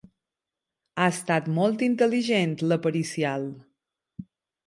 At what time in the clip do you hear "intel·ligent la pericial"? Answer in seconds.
1.89-3.45